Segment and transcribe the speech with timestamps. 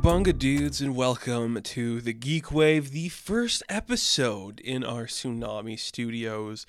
[0.00, 6.64] Cowabunga dudes, and welcome to the Geek Wave, the first episode in our Tsunami Studios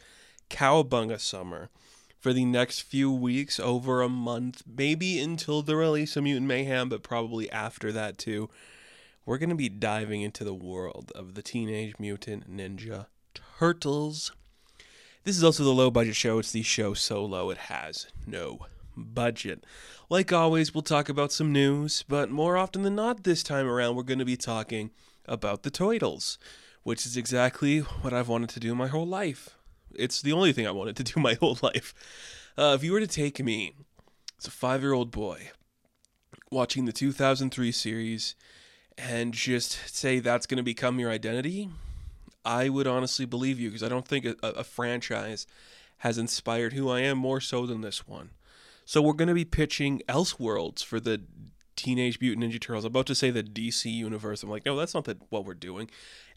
[0.50, 1.70] Cowabunga Summer.
[2.20, 6.90] For the next few weeks, over a month, maybe until the release of Mutant Mayhem,
[6.90, 8.50] but probably after that too,
[9.26, 14.34] we're going to be diving into the world of the Teenage Mutant Ninja Turtles.
[15.24, 16.40] This is also the low budget show.
[16.40, 19.66] It's the show so low it has no budget.
[20.10, 23.96] Like always, we'll talk about some news, but more often than not this time around,
[23.96, 24.92] we're going to be talking
[25.26, 26.38] about the Toidles,
[26.84, 29.58] which is exactly what I've wanted to do my whole life.
[29.96, 31.94] It's the only thing I wanted to do my whole life.
[32.58, 33.76] Uh, if you were to take me
[34.38, 35.52] as a five year old boy
[36.50, 38.36] watching the 2003 series
[38.98, 41.70] and just say that's going to become your identity,
[42.44, 45.48] I would honestly believe you because I don't think a, a franchise
[46.00, 48.32] has inspired who I am more so than this one.
[48.92, 51.22] So we're going to be pitching Elseworlds for the
[51.78, 52.84] Teenage Mutant Ninja Turtles.
[52.84, 54.44] I'm about to say the DC universe.
[54.44, 55.90] I'm like, no, that's not the, what we're doing.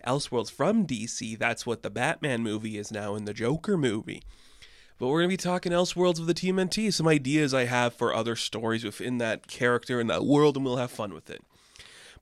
[0.06, 1.36] Elseworlds from DC.
[1.36, 4.22] That's what the Batman movie is now and the Joker movie.
[5.00, 8.14] But we're going to be talking Elseworlds of the TMNT, some ideas I have for
[8.14, 11.42] other stories within that character and that world, and we'll have fun with it.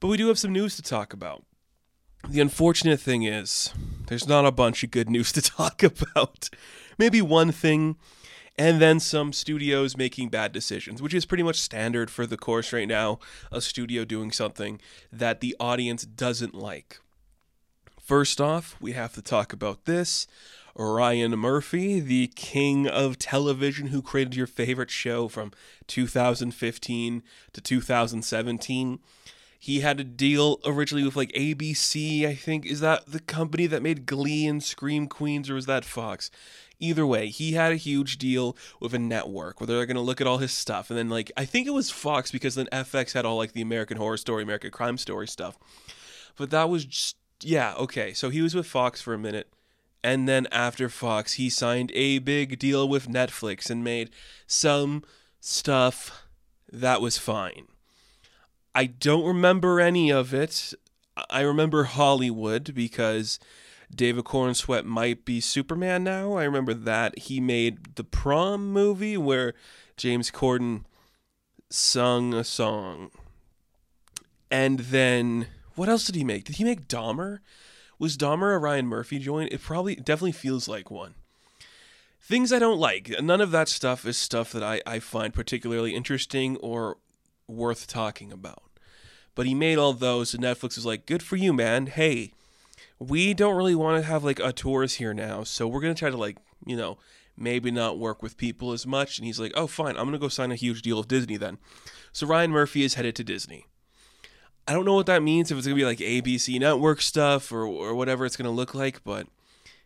[0.00, 1.44] But we do have some news to talk about.
[2.26, 3.70] The unfortunate thing is,
[4.06, 6.48] there's not a bunch of good news to talk about.
[6.96, 7.96] Maybe one thing
[8.62, 12.72] and then some studios making bad decisions, which is pretty much standard for the course
[12.72, 13.18] right now.
[13.50, 17.00] A studio doing something that the audience doesn't like.
[18.00, 20.28] First off, we have to talk about this.
[20.76, 25.50] Ryan Murphy, the king of television who created your favorite show from
[25.88, 29.00] 2015 to 2017.
[29.62, 32.66] He had a deal originally with like ABC, I think.
[32.66, 36.32] Is that the company that made Glee and Scream Queens, or was that Fox?
[36.80, 40.20] Either way, he had a huge deal with a network where they're going to look
[40.20, 40.90] at all his stuff.
[40.90, 43.62] And then, like, I think it was Fox because then FX had all like the
[43.62, 45.56] American Horror Story, American Crime Story stuff.
[46.36, 48.14] But that was just, yeah, okay.
[48.14, 49.48] So he was with Fox for a minute.
[50.02, 54.10] And then after Fox, he signed a big deal with Netflix and made
[54.44, 55.04] some
[55.38, 56.26] stuff
[56.72, 57.68] that was fine.
[58.74, 60.74] I don't remember any of it.
[61.28, 63.38] I remember Hollywood because
[63.94, 66.34] David Corenswet might be Superman now.
[66.34, 69.52] I remember that he made the prom movie where
[69.96, 70.84] James Corden
[71.68, 73.10] sung a song.
[74.50, 76.44] And then what else did he make?
[76.44, 77.38] Did he make Dahmer?
[77.98, 79.52] Was Dahmer a Ryan Murphy joint?
[79.52, 81.14] It probably definitely feels like one.
[82.20, 83.10] Things I don't like.
[83.20, 86.98] None of that stuff is stuff that I, I find particularly interesting or
[87.52, 88.62] worth talking about.
[89.34, 91.86] But he made all those, and Netflix was like, good for you, man.
[91.86, 92.32] Hey,
[92.98, 96.16] we don't really want to have like auteurs here now, so we're gonna try to
[96.16, 96.98] like you know
[97.36, 99.18] maybe not work with people as much.
[99.18, 101.58] And he's like, oh fine, I'm gonna go sign a huge deal with Disney then.
[102.12, 103.66] So Ryan Murphy is headed to Disney.
[104.68, 107.66] I don't know what that means if it's gonna be like ABC network stuff or
[107.66, 109.26] or whatever it's gonna look like, but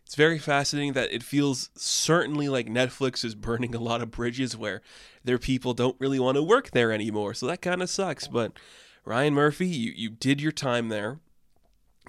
[0.07, 4.55] it's very fascinating that it feels certainly like Netflix is burning a lot of bridges
[4.55, 4.81] where
[5.21, 7.33] their people don't really want to work there anymore.
[7.33, 8.25] So that kind of sucks.
[8.25, 8.53] But
[9.03, 11.19] Ryan Murphy, you, you did your time there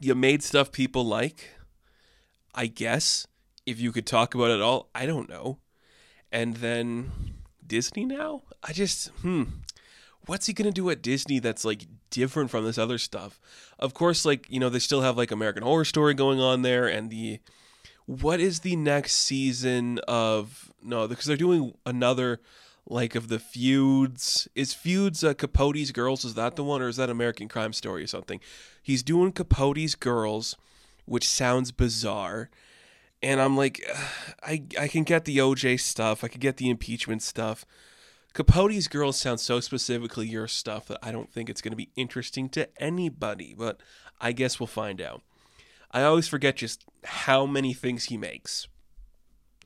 [0.00, 1.50] you made stuff people like.
[2.54, 3.26] I guess
[3.66, 5.58] if you could talk about it all, I don't know.
[6.30, 7.10] And then
[7.66, 8.42] Disney now?
[8.62, 9.42] I just hmm
[10.26, 13.40] what's he going to do at Disney that's like different from this other stuff?
[13.78, 16.86] Of course like, you know, they still have like American Horror Story going on there
[16.86, 17.40] and the
[18.08, 22.40] what is the next season of no, because they're doing another
[22.86, 24.48] like of the feuds.
[24.54, 26.24] Is feuds uh, Capote's Girls?
[26.24, 28.40] Is that the one, or is that American Crime Story or something?
[28.82, 30.56] He's doing Capote's Girls,
[31.04, 32.48] which sounds bizarre,
[33.22, 33.86] and I'm like,
[34.42, 37.66] I I can get the OJ stuff, I can get the impeachment stuff.
[38.32, 41.90] Capote's Girls sounds so specifically your stuff that I don't think it's going to be
[41.94, 43.82] interesting to anybody, but
[44.18, 45.20] I guess we'll find out.
[45.90, 48.68] I always forget just how many things he makes.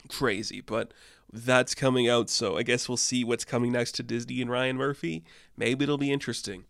[0.09, 0.93] Crazy, but
[1.33, 2.31] that's coming out.
[2.31, 5.25] So I guess we'll see what's coming next to Disney and Ryan Murphy.
[5.57, 6.65] Maybe it'll be interesting.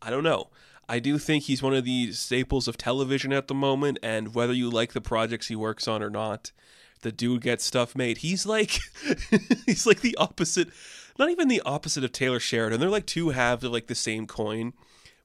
[0.00, 0.50] I don't know.
[0.88, 4.52] I do think he's one of the staples of television at the moment, and whether
[4.52, 6.52] you like the projects he works on or not,
[7.02, 8.18] the dude gets stuff made.
[8.18, 8.80] He's like
[9.66, 10.68] he's like the opposite
[11.18, 12.80] not even the opposite of Taylor Sheridan.
[12.80, 14.72] They're like two halves of like the same coin.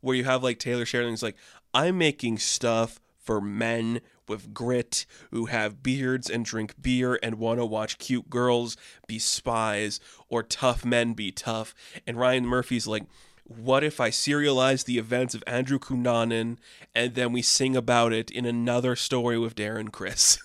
[0.02, 1.36] Where you have like Taylor Sheridan's like,
[1.74, 7.60] I'm making stuff for men with grit who have beards and drink beer and want
[7.60, 11.76] to watch cute girls be spies or tough men be tough.
[12.08, 13.04] And Ryan Murphy's like,
[13.44, 16.58] what if I serialize the events of Andrew Cunanan
[16.96, 20.40] and then we sing about it in another story with Darren Criss?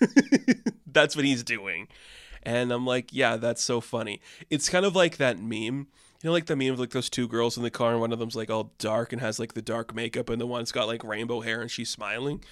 [0.86, 1.86] that's what he's doing.
[2.42, 4.20] And I'm like, yeah, that's so funny.
[4.50, 5.86] It's kind of like that meme
[6.22, 8.12] You know, like the meme of like those two girls in the car, and one
[8.12, 10.86] of them's like all dark and has like the dark makeup, and the one's got
[10.86, 12.44] like rainbow hair and she's smiling.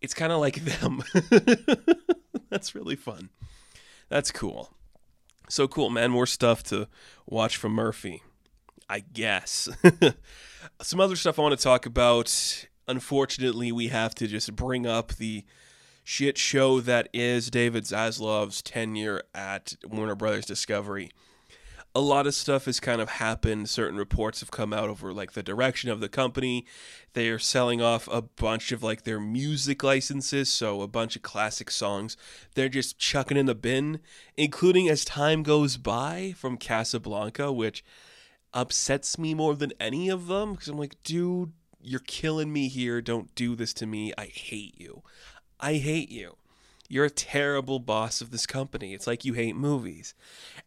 [0.00, 1.04] It's kind of like them.
[2.50, 3.30] That's really fun.
[4.08, 4.74] That's cool.
[5.48, 6.10] So cool, man.
[6.10, 6.88] More stuff to
[7.24, 8.22] watch from Murphy,
[8.88, 9.68] I guess.
[10.82, 12.66] Some other stuff I want to talk about.
[12.88, 15.44] Unfortunately, we have to just bring up the
[16.02, 21.12] shit show that is David Zaslav's tenure at Warner Brothers Discovery
[21.94, 23.68] a lot of stuff has kind of happened.
[23.68, 26.64] Certain reports have come out over like the direction of the company.
[27.12, 31.22] They are selling off a bunch of like their music licenses, so a bunch of
[31.22, 32.16] classic songs.
[32.54, 34.00] They're just chucking in the bin,
[34.36, 37.84] including as time goes by from Casablanca, which
[38.54, 43.02] upsets me more than any of them because I'm like, dude, you're killing me here.
[43.02, 44.14] Don't do this to me.
[44.16, 45.02] I hate you.
[45.60, 46.36] I hate you
[46.92, 48.92] you're a terrible boss of this company.
[48.92, 50.14] It's like you hate movies.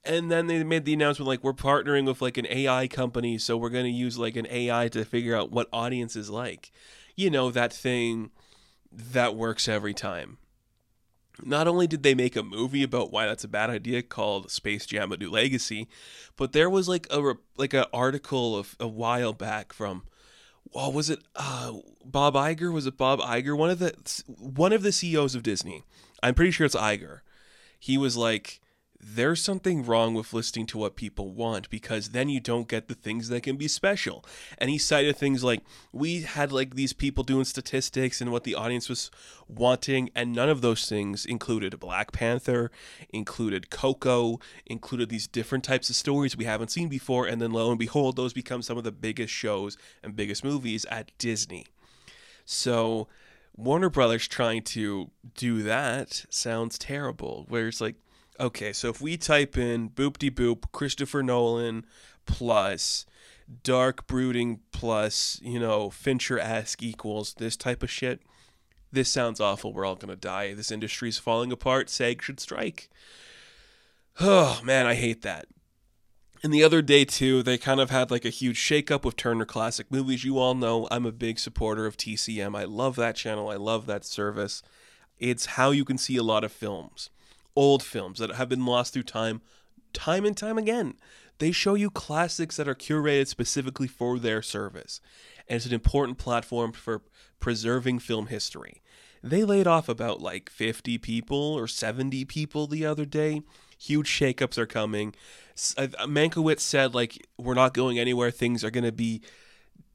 [0.04, 3.56] And then they made the announcement like we're partnering with like an AI company, so
[3.56, 6.72] we're going to use like an AI to figure out what audiences like.
[7.16, 8.32] You know, that thing
[8.92, 10.40] that works every time.
[11.44, 14.88] Not only did they make a movie about why that's a bad idea called Space
[14.88, 15.88] Jam: A New Legacy,
[16.38, 20.02] but there was like a like an article of a while back from
[20.74, 21.74] oh, was it uh,
[22.04, 22.74] Bob Iger?
[22.74, 23.56] Was it Bob Iger?
[23.56, 23.94] One of the
[24.28, 25.84] one of the CEOs of Disney
[26.26, 27.20] I'm pretty sure it's Iger.
[27.80, 28.60] He was like,
[29.00, 32.96] there's something wrong with listening to what people want because then you don't get the
[32.96, 34.26] things that can be special.
[34.58, 35.62] And he cited things like
[35.94, 39.12] we had like these people doing statistics and what the audience was
[39.48, 42.72] wanting, and none of those things included Black Panther,
[43.12, 47.28] included Coco, included these different types of stories we haven't seen before.
[47.28, 50.86] And then lo and behold, those become some of the biggest shows and biggest movies
[50.86, 51.68] at Disney.
[52.46, 53.10] So
[53.56, 57.46] Warner Brothers trying to do that sounds terrible.
[57.48, 57.96] Where it's like,
[58.40, 61.86] okay, so if we type in boop de boop Christopher Nolan
[62.26, 63.06] plus
[63.64, 68.22] dark brooding plus, you know, Fincher esque equals this type of shit,
[68.92, 69.74] this sounds awful.
[69.74, 70.54] We're all gonna die.
[70.54, 71.90] This industry's falling apart.
[71.90, 72.90] SAG should strike.
[74.18, 75.46] Oh man, I hate that.
[76.46, 79.46] And the other day too, they kind of had like a huge shakeup with Turner
[79.46, 80.24] Classic Movies.
[80.24, 82.56] You all know I'm a big supporter of TCM.
[82.56, 83.50] I love that channel.
[83.50, 84.62] I love that service.
[85.18, 87.10] It's how you can see a lot of films,
[87.56, 89.42] old films that have been lost through time,
[89.92, 90.94] time and time again.
[91.40, 95.02] They show you classics that are curated specifically for their service.
[95.48, 97.02] And it's an important platform for
[97.40, 98.84] preserving film history.
[99.24, 103.42] They laid off about like 50 people or 70 people the other day
[103.78, 105.14] huge shakeups are coming.
[105.56, 108.32] Mankiewicz said like we're not going anywhere.
[108.32, 109.22] Things are going to be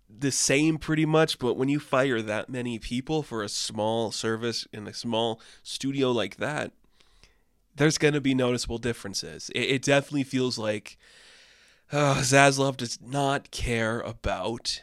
[0.08, 1.38] the same pretty much.
[1.38, 6.10] But when you fire that many people for a small service in a small studio
[6.10, 6.72] like that,
[7.74, 9.50] there's going to be noticeable differences.
[9.54, 10.98] It, it definitely feels like
[11.92, 14.82] uh, Zaslav does not care about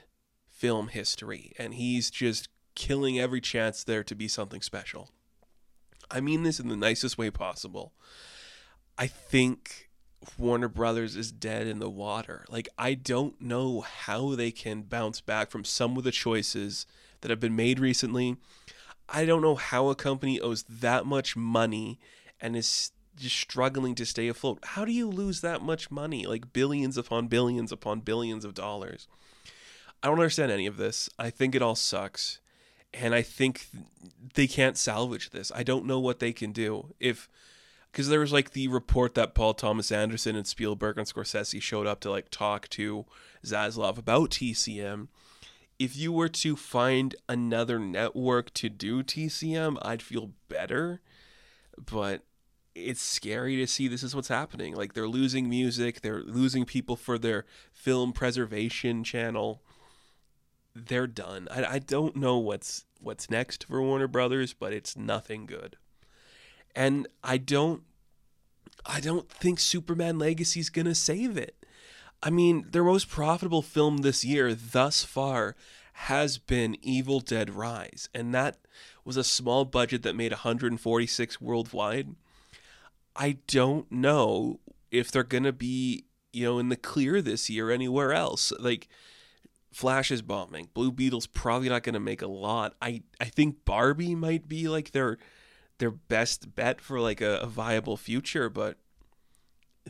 [0.49, 5.09] film history, and he's just killing every chance there to be something special.
[6.09, 7.93] I mean this in the nicest way possible.
[8.97, 9.86] I think
[10.37, 12.45] Warner Brothers is dead in the water.
[12.49, 16.85] Like I don't know how they can bounce back from some of the choices
[17.21, 18.37] that have been made recently.
[19.09, 21.99] I don't know how a company owes that much money
[22.41, 24.59] and is just struggling to stay afloat.
[24.63, 26.25] How do you lose that much money?
[26.25, 29.07] Like billions upon billions upon billions of dollars.
[30.03, 31.09] I don't understand any of this.
[31.17, 32.39] I think it all sucks.
[32.93, 33.67] And I think
[34.35, 35.51] they can't salvage this.
[35.53, 36.93] I don't know what they can do.
[36.99, 37.27] If
[37.91, 41.87] because there was like the report that Paul Thomas Anderson and Spielberg and Scorsese showed
[41.87, 43.05] up to like talk to
[43.45, 45.07] Zaslav about TCM.
[45.79, 51.01] If you were to find another network to do TCM, I'd feel better.
[51.77, 52.23] But
[52.75, 54.75] it's scary to see this is what's happening.
[54.75, 59.61] Like they're losing music, they're losing people for their film preservation channel.
[60.75, 61.47] They're done.
[61.49, 65.77] I, I don't know what's what's next for Warner Brothers, but it's nothing good.
[66.77, 67.81] And I don't
[68.85, 71.65] I don't think Superman Legacy is going to save it.
[72.23, 75.55] I mean, their most profitable film this year thus far
[75.93, 78.59] has been Evil Dead Rise, and that
[79.03, 82.15] was a small budget that made 146 worldwide.
[83.15, 84.59] I don't know
[84.91, 88.53] if they're going to be, you know, in the clear this year anywhere else.
[88.59, 88.87] Like
[89.71, 90.69] Flash is bombing.
[90.75, 92.75] Blue Beetle's probably not going to make a lot.
[92.81, 95.17] I I think Barbie might be like their
[95.79, 98.77] their best bet for like a, a viable future, but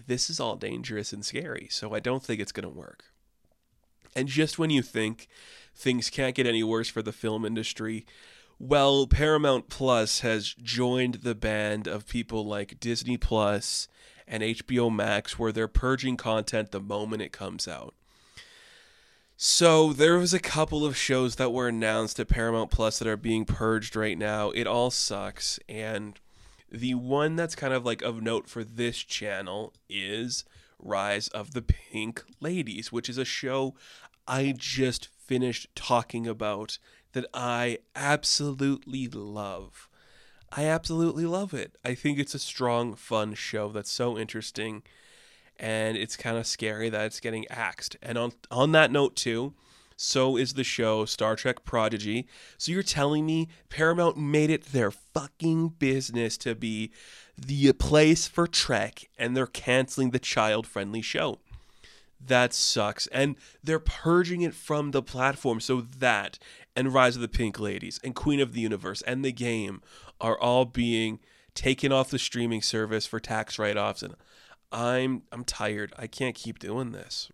[0.05, 3.05] this is all dangerous and scary, so I don't think it's going to work.
[4.15, 5.27] And just when you think
[5.75, 8.05] things can't get any worse for the film industry,
[8.59, 13.87] well, Paramount Plus has joined the band of people like Disney Plus
[14.27, 17.93] and HBO Max where they're purging content the moment it comes out.
[19.39, 23.15] So there was a couple of shows that were announced at Paramount Plus that are
[23.15, 24.49] being purged right now.
[24.49, 26.19] It all sucks and
[26.71, 30.43] the one that's kind of like of note for this channel is
[30.79, 33.75] Rise of the Pink Ladies, which is a show
[34.27, 36.79] I just finished talking about
[37.13, 39.87] that I absolutely love.
[40.51, 41.77] I absolutely love it.
[41.85, 44.81] I think it's a strong, fun show that's so interesting,
[45.59, 47.97] and it's kind of scary that it's getting axed.
[48.01, 49.53] And on on that note too,
[49.95, 52.27] so is the show Star Trek Prodigy.
[52.57, 56.91] So you're telling me Paramount made it their fucking business to be
[57.37, 61.39] the place for Trek and they're canceling the child-friendly show.
[62.23, 63.07] That sucks.
[63.07, 66.39] And they're purging it from the platform so that
[66.75, 69.81] and Rise of the Pink Ladies and Queen of the Universe and the game
[70.21, 71.19] are all being
[71.55, 74.15] taken off the streaming service for tax write-offs and
[74.71, 75.93] I'm I'm tired.
[75.97, 77.31] I can't keep doing this.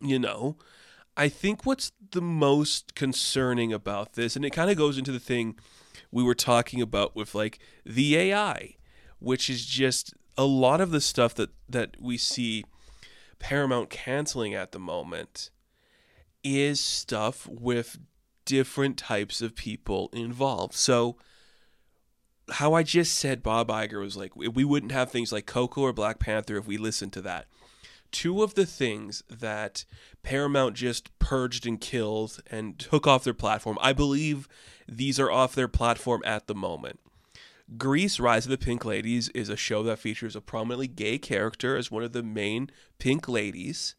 [0.00, 0.56] You know,
[1.16, 5.20] I think what's the most concerning about this, and it kind of goes into the
[5.20, 5.56] thing
[6.10, 8.76] we were talking about with like the AI,
[9.18, 12.64] which is just a lot of the stuff that that we see
[13.38, 15.50] Paramount canceling at the moment
[16.44, 17.98] is stuff with
[18.44, 20.74] different types of people involved.
[20.74, 21.16] So
[22.52, 25.92] how I just said Bob Iger was like we wouldn't have things like Coco or
[25.92, 27.46] Black Panther if we listened to that
[28.12, 29.84] two of the things that
[30.22, 33.78] Paramount just purged and killed and took off their platform.
[33.80, 34.48] I believe
[34.88, 37.00] these are off their platform at the moment.
[37.76, 41.76] Grease Rise of the Pink Ladies is a show that features a prominently gay character
[41.76, 43.96] as one of the main pink ladies.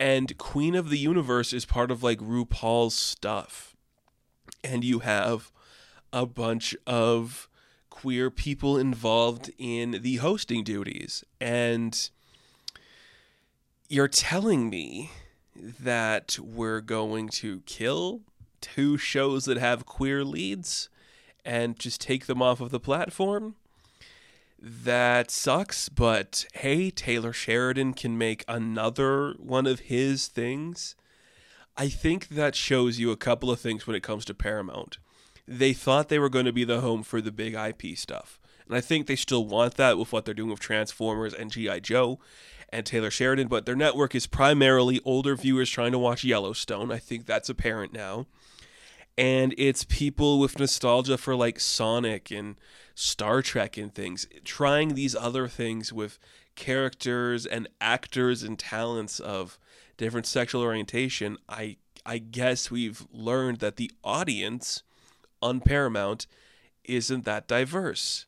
[0.00, 3.76] And Queen of the Universe is part of like RuPaul's stuff.
[4.64, 5.52] And you have
[6.12, 7.48] a bunch of
[7.92, 11.22] queer people involved in the hosting duties.
[11.38, 12.08] And
[13.86, 15.10] you're telling me
[15.54, 18.22] that we're going to kill
[18.62, 20.88] two shows that have queer leads
[21.44, 23.56] and just take them off of the platform?
[24.58, 30.94] That sucks, but hey, Taylor Sheridan can make another one of his things.
[31.76, 34.96] I think that shows you a couple of things when it comes to Paramount.
[35.46, 38.38] They thought they were going to be the home for the big IP stuff.
[38.66, 41.80] And I think they still want that with what they're doing with Transformers and G.I.
[41.80, 42.20] Joe
[42.70, 46.90] and Taylor Sheridan, but their network is primarily older viewers trying to watch Yellowstone.
[46.90, 48.26] I think that's apparent now.
[49.18, 52.56] And it's people with nostalgia for like Sonic and
[52.94, 56.18] Star Trek and things, trying these other things with
[56.54, 59.58] characters and actors and talents of
[59.98, 61.36] different sexual orientation.
[61.48, 64.82] I I guess we've learned that the audience
[65.42, 66.26] on Paramount
[66.84, 68.26] isn't that diverse.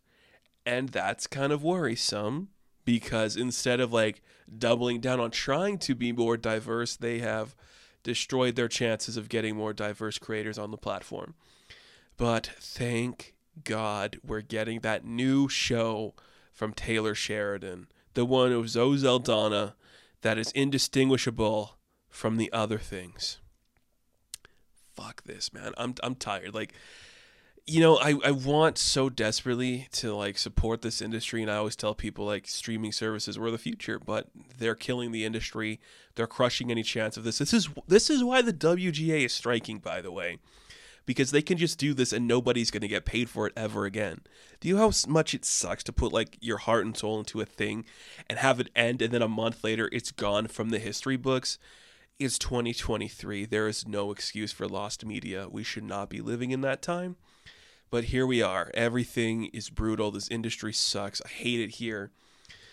[0.67, 2.49] And that's kind of worrisome
[2.85, 4.23] because instead of like
[4.59, 7.55] doubling down on trying to be more diverse, they have
[8.03, 11.35] destroyed their chances of getting more diverse creators on the platform.
[12.17, 16.15] But thank God we're getting that new show
[16.53, 19.75] from Taylor Sheridan, the one of Zoe Saldana
[20.23, 21.77] that is indistinguishable
[22.09, 23.39] from the other things.
[24.95, 25.73] Fuck this, man.
[25.77, 26.55] I'm I'm tired.
[26.55, 26.75] Like
[27.67, 31.77] you know, I, I want so desperately to like support this industry and I always
[31.77, 34.29] tell people like streaming services were the future, but
[34.59, 35.81] they're killing the industry.
[36.15, 37.39] They're crushing any chance of this.
[37.39, 40.39] This is this is why the WGA is striking, by the way.
[41.07, 44.21] Because they can just do this and nobody's gonna get paid for it ever again.
[44.61, 47.41] Do you know how much it sucks to put like your heart and soul into
[47.41, 47.87] a thing
[48.29, 51.59] and have it end and then a month later it's gone from the history books?
[52.19, 53.47] It's 2023.
[53.47, 55.49] There is no excuse for lost media.
[55.51, 57.17] We should not be living in that time.
[57.95, 58.73] But here we are.
[58.75, 60.11] Everything is brutal.
[60.11, 61.23] This industry sucks.
[61.25, 62.11] I hate it here.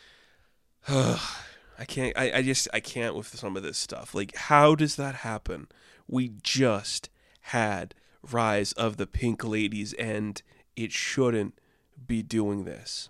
[0.89, 4.15] I can't I, I just I can't with some of this stuff.
[4.15, 5.67] Like how does that happen?
[6.07, 7.11] We just
[7.41, 7.93] had
[8.31, 10.41] Rise of the Pink Ladies and
[10.75, 11.53] it shouldn't
[12.07, 13.09] be doing this.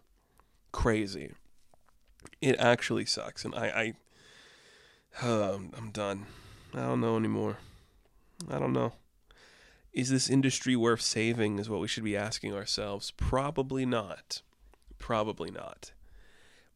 [0.74, 1.32] Crazy.
[2.42, 3.96] It actually sucks and I
[5.22, 6.26] I um, I'm done.
[6.74, 7.56] I don't know anymore.
[8.50, 8.92] I don't know.
[9.94, 11.60] Is this industry worth saving?
[11.60, 13.12] Is what we should be asking ourselves.
[13.12, 14.42] Probably not.
[14.98, 15.92] Probably not.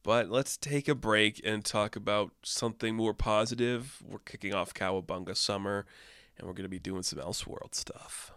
[0.03, 4.03] But let's take a break and talk about something more positive.
[4.05, 5.85] We're kicking off Cowabunga Summer,
[6.37, 8.31] and we're going to be doing some Elseworld stuff.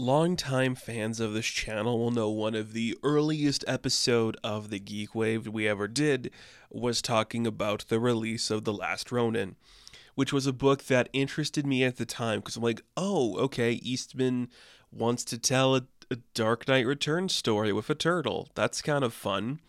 [0.00, 5.14] Longtime fans of this channel will know one of the earliest episode of the Geek
[5.14, 6.30] Wave we ever did
[6.70, 9.56] was talking about the release of The Last Ronin,
[10.14, 13.72] which was a book that interested me at the time because I'm like, oh, okay,
[13.72, 14.48] Eastman
[14.90, 18.48] wants to tell a, a Dark Knight Return story with a turtle.
[18.54, 19.60] That's kind of fun.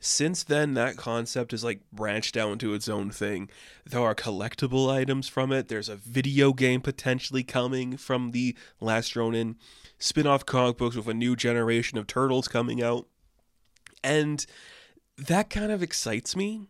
[0.00, 3.48] Since then, that concept has like branched out into its own thing.
[3.84, 5.68] There are collectible items from it.
[5.68, 9.56] There's a video game potentially coming from the Last Ronin
[9.98, 13.08] spin off comic books with a new generation of turtles coming out.
[14.04, 14.46] And
[15.16, 16.68] that kind of excites me.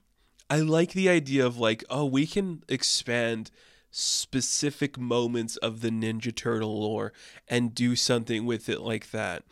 [0.49, 3.51] I like the idea of like, oh, we can expand
[3.91, 7.13] specific moments of the Ninja Turtle lore
[7.47, 9.45] and do something with it like that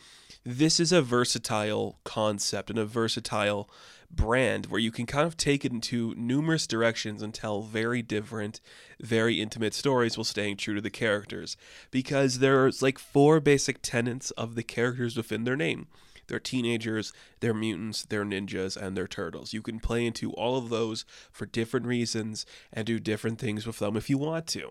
[0.47, 3.69] this is a versatile concept and a versatile
[4.09, 8.61] brand where you can kind of take it into numerous directions and tell very different,
[9.01, 11.57] very intimate stories while staying true to the characters.
[11.91, 15.89] Because there's like four basic tenets of the characters within their name.
[16.29, 19.53] They're teenagers, they're mutants, they're ninjas, and they're turtles.
[19.53, 23.81] You can play into all of those for different reasons and do different things with
[23.81, 24.71] them if you want to.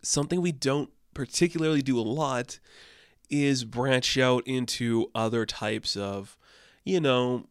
[0.00, 2.58] Something we don't particularly do a lot
[3.32, 6.36] is branch out into other types of,
[6.84, 7.46] you know,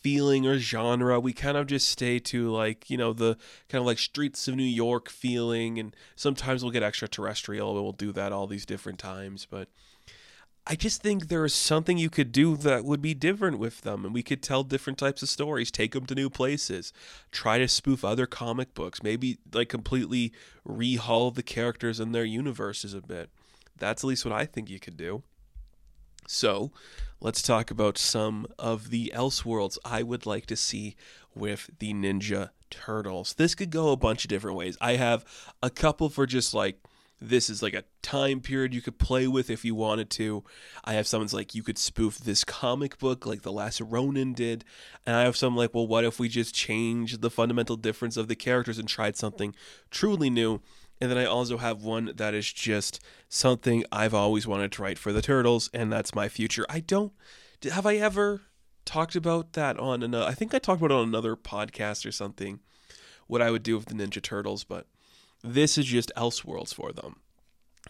[0.00, 1.20] feeling or genre.
[1.20, 3.36] We kind of just stay to like, you know, the
[3.68, 5.78] kind of like streets of New York feeling.
[5.78, 9.46] And sometimes we'll get extraterrestrial, but we'll do that all these different times.
[9.48, 9.68] But
[10.66, 14.04] I just think there is something you could do that would be different with them,
[14.04, 16.92] and we could tell different types of stories, take them to new places,
[17.30, 20.32] try to spoof other comic books, maybe like completely
[20.66, 23.30] rehaul the characters and their universes a bit.
[23.78, 25.22] That's at least what I think you could do.
[26.26, 26.72] So,
[27.20, 30.96] let's talk about some of the Elseworlds I would like to see
[31.34, 33.34] with the Ninja Turtles.
[33.34, 34.76] This could go a bunch of different ways.
[34.80, 35.24] I have
[35.62, 36.80] a couple for just like
[37.20, 40.44] this is like a time period you could play with if you wanted to.
[40.84, 44.64] I have someone's like you could spoof this comic book like the last Ronin did,
[45.06, 48.28] and I have some like well what if we just change the fundamental difference of
[48.28, 49.54] the characters and tried something
[49.90, 50.60] truly new
[51.00, 54.98] and then I also have one that is just something I've always wanted to write
[54.98, 56.64] for the Turtles, and that's my future.
[56.68, 57.12] I don't.
[57.70, 58.42] Have I ever
[58.84, 60.26] talked about that on another?
[60.26, 62.60] I think I talked about it on another podcast or something.
[63.26, 64.86] What I would do with the Ninja Turtles, but
[65.42, 67.16] this is just Elseworlds for them.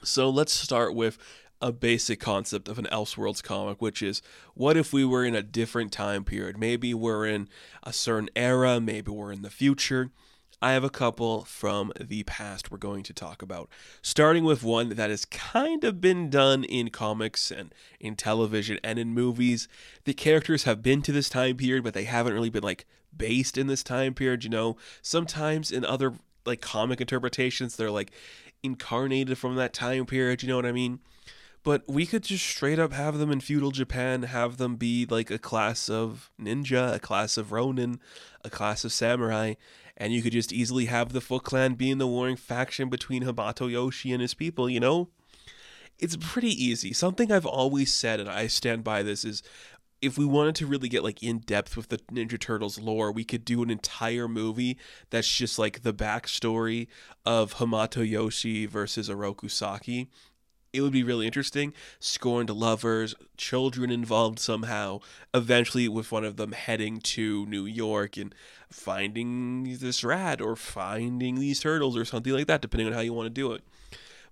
[0.03, 1.19] So let's start with
[1.61, 4.21] a basic concept of an Elseworlds comic, which is
[4.55, 6.59] what if we were in a different time period?
[6.59, 7.49] Maybe we're in
[7.83, 10.11] a certain era, maybe we're in the future
[10.63, 13.69] I have a couple from the past we're going to talk about.
[14.01, 18.99] Starting with one that has kind of been done in comics and in television and
[18.99, 19.69] in movies.
[20.05, 23.59] The characters have been to this time period, but they haven't really been like based
[23.59, 24.77] in this time period, you know.
[25.03, 26.15] Sometimes in other
[26.47, 28.13] like comic interpretations, they're like
[28.63, 31.01] incarnated from that time period, you know what I mean?
[31.65, 35.31] But we could just straight up have them in feudal Japan, have them be like
[35.31, 38.01] a class of ninja, a class of ronin,
[38.45, 39.55] a class of samurai,
[39.97, 43.71] and you could just easily have the Foot Clan being the warring faction between Hamato
[43.71, 45.09] Yoshi and his people, you know?
[45.99, 46.93] It's pretty easy.
[46.93, 49.43] Something I've always said, and I stand by this, is
[50.03, 53.25] if we wanted to really get like in depth with the Ninja Turtles lore, we
[53.25, 54.77] could do an entire movie
[55.11, 56.89] that's just like the backstory
[57.25, 60.11] of Hamato Yoshi versus Oroku Saki
[60.77, 61.73] it would be really interesting.
[61.99, 65.01] Scorned lovers, children involved somehow,
[65.33, 68.35] eventually with one of them heading to New York and
[68.71, 73.13] finding this rat or finding these turtles or something like that, depending on how you
[73.13, 73.63] want to do it.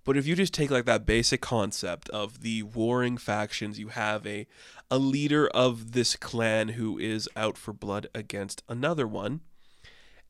[0.04, 4.26] But if you just take like that basic concept of the warring factions, you have
[4.26, 4.46] a
[4.90, 9.40] a leader of this clan who is out for blood against another one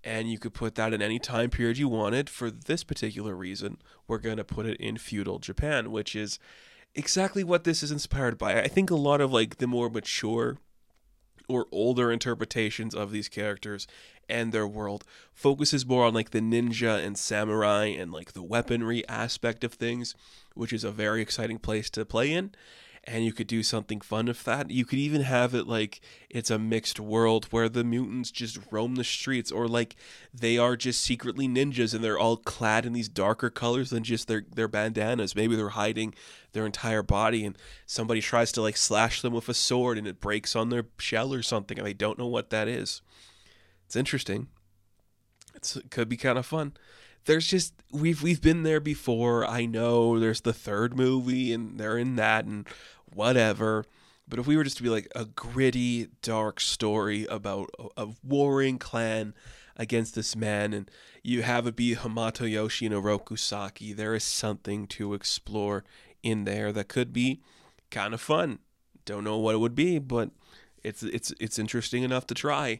[0.04, 2.28] and you could put that in any time period you wanted.
[2.28, 6.38] For this particular reason, we're going to put it in feudal Japan, which is
[6.94, 8.60] exactly what this is inspired by.
[8.60, 10.58] I think a lot of like the more mature
[11.48, 13.86] or older interpretations of these characters
[14.28, 19.06] and their world focuses more on like the ninja and samurai and like the weaponry
[19.08, 20.14] aspect of things,
[20.54, 22.54] which is a very exciting place to play in
[23.06, 24.70] and you could do something fun with that.
[24.70, 28.94] You could even have it like it's a mixed world where the mutants just roam
[28.94, 29.94] the streets, or like
[30.32, 34.26] they are just secretly ninjas and they're all clad in these darker colors than just
[34.26, 35.36] their their bandanas.
[35.36, 36.14] Maybe they're hiding
[36.52, 40.20] their entire body, and somebody tries to like slash them with a sword, and it
[40.20, 43.02] breaks on their shell or something, and they don't know what that is.
[43.86, 44.48] It's interesting.
[45.54, 46.72] It's, it could be kind of fun
[47.26, 49.46] there's just we've we've been there before.
[49.46, 52.66] I know there's the third movie and they're in that and
[53.12, 53.84] whatever.
[54.26, 58.08] But if we were just to be like a gritty, dark story about a, a
[58.22, 59.34] warring clan
[59.76, 60.90] against this man, and
[61.22, 65.84] you have it be Hamato Yoshi and Oroku Saki, there is something to explore
[66.22, 67.42] in there that could be
[67.90, 68.60] kind of fun.
[69.04, 70.30] Don't know what it would be, but
[70.82, 72.78] it's it's it's interesting enough to try.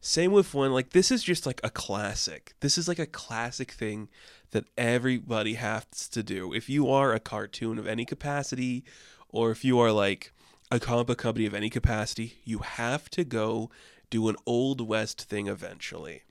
[0.00, 2.54] Same with one like this is just like a classic.
[2.60, 4.08] This is like a classic thing
[4.50, 6.54] that everybody has to do.
[6.54, 8.84] If you are a cartoon of any capacity,
[9.28, 10.32] or if you are like
[10.70, 13.70] a comic book company of any capacity, you have to go
[14.08, 16.22] do an old west thing eventually.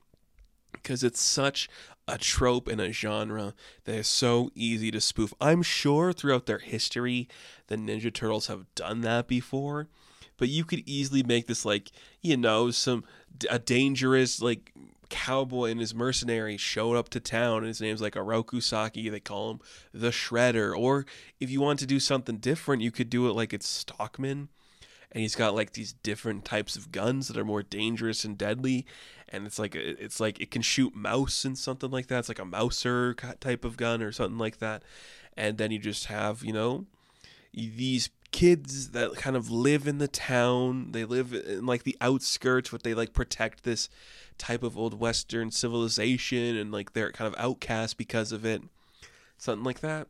[0.72, 1.68] Because it's such
[2.08, 3.54] a trope in a genre
[3.84, 5.32] that is so easy to spoof.
[5.40, 7.28] I'm sure throughout their history,
[7.68, 9.88] the Ninja Turtles have done that before,
[10.36, 13.04] but you could easily make this like, you know, some
[13.48, 14.72] a dangerous like
[15.08, 19.08] cowboy and his mercenary showed up to town and his name's like Oroku Saki.
[19.08, 19.60] They call him
[19.92, 20.76] the Shredder.
[20.76, 21.04] Or
[21.40, 24.48] if you want to do something different, you could do it like it's Stockman
[25.12, 28.86] and he's got like these different types of guns that are more dangerous and deadly
[29.28, 32.38] and it's like it's like it can shoot mouse and something like that it's like
[32.38, 34.82] a mouser type of gun or something like that
[35.36, 36.86] and then you just have you know
[37.52, 42.70] these kids that kind of live in the town they live in like the outskirts
[42.70, 43.88] but they like protect this
[44.40, 48.62] type of old western civilization and like they're kind of outcast because of it.
[49.38, 50.08] Something like that.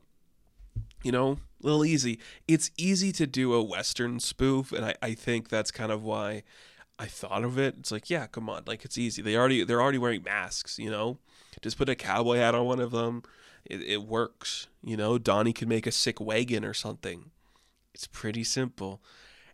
[1.03, 2.19] You know a little easy.
[2.49, 6.45] It's easy to do a western spoof and I, I think that's kind of why
[6.99, 7.75] i thought of it.
[7.81, 9.21] It's like yeah come on like it's easy.
[9.21, 11.19] They already they're already wearing masks you know?
[11.61, 13.25] Just put a cowboy hat on one of them.
[13.65, 15.19] It, it works you know?
[15.19, 17.31] Donnie could make a sick wagon or something
[17.95, 19.03] it's pretty simple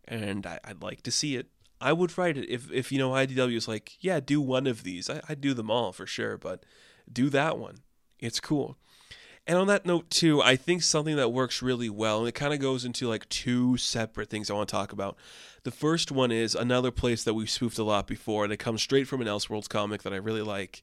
[0.06, 1.48] and I, would like to see it.
[1.80, 2.48] I would write it.
[2.48, 5.10] If, if you know idw is like yeah do one of these.
[5.10, 6.64] I, i'd do them all for sure but
[7.12, 7.78] do that one.
[8.18, 8.78] It's cool.
[9.46, 12.52] And on that note, too, I think something that works really well, and it kind
[12.52, 15.16] of goes into like two separate things I want to talk about.
[15.62, 18.82] The first one is another place that we've spoofed a lot before, and it comes
[18.82, 20.82] straight from an Elseworlds comic that I really like,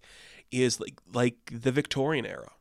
[0.49, 2.51] is like like the Victorian era.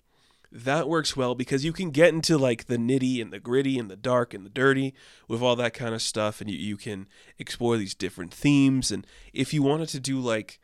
[0.55, 3.91] That works well because you can get into like the nitty and the gritty and
[3.91, 4.95] the dark and the dirty
[5.27, 8.93] with all that kind of stuff, and you, you can explore these different themes.
[8.93, 10.61] And if you wanted to do like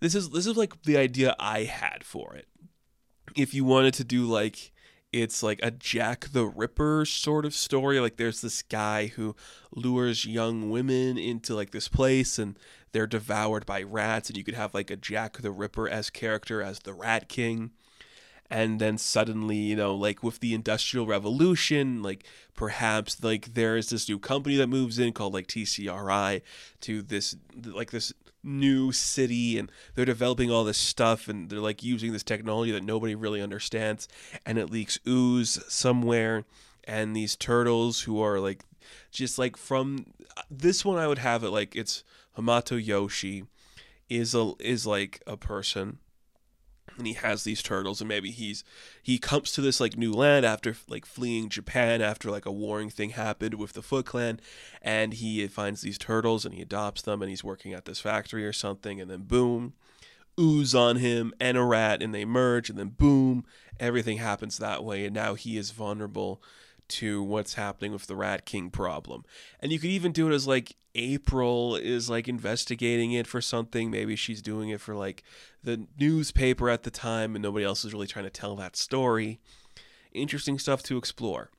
[0.00, 2.48] this is this is like the idea I had for it.
[3.36, 4.72] If you wanted to do like
[5.12, 8.00] it's like a Jack the Ripper sort of story.
[8.00, 9.34] Like there's this guy who
[9.72, 12.58] lures young women into like this place and
[12.92, 16.62] they're devoured by rats, and you could have like a Jack the Ripper as character
[16.62, 17.70] as the Rat King.
[18.50, 23.90] And then suddenly, you know, like with the Industrial Revolution, like perhaps like there is
[23.90, 26.40] this new company that moves in called like TCRI
[26.80, 31.82] to this like this new city and they're developing all this stuff and they're like
[31.82, 34.08] using this technology that nobody really understands
[34.46, 36.44] and it leaks ooze somewhere
[36.84, 38.64] and these turtles who are like
[39.10, 40.06] just like from
[40.36, 42.04] uh, this one I would have it like it's
[42.36, 43.44] Hamato Yoshi
[44.08, 45.98] is a is like a person
[46.98, 48.64] and he has these turtles and maybe he's
[49.02, 52.90] he comes to this like new land after like fleeing Japan after like a warring
[52.90, 54.40] thing happened with the Foot Clan
[54.82, 58.44] and he finds these turtles and he adopts them and he's working at this factory
[58.44, 59.72] or something and then boom
[60.38, 63.44] ooze on him and a rat and they merge and then boom
[63.80, 66.42] everything happens that way and now he is vulnerable
[66.88, 69.24] to what's happening with the Rat King problem.
[69.60, 73.90] And you could even do it as like April is like investigating it for something.
[73.90, 75.22] Maybe she's doing it for like
[75.62, 79.38] the newspaper at the time and nobody else is really trying to tell that story.
[80.12, 81.50] Interesting stuff to explore.